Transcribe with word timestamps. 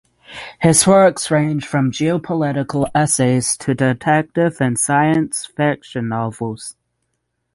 His 0.61 0.87
works 0.87 1.29
range 1.29 1.67
from 1.67 1.91
geopolitical 1.91 2.89
essays 2.95 3.55
to 3.57 3.75
detective 3.75 4.57
and 4.59 4.79
science 4.79 5.45
fiction 5.45 6.07
novels. 6.07 6.75